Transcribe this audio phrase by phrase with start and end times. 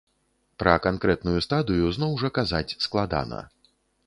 [0.63, 3.45] Пра канкрэтную стадыю, зноў жа, казаць складана.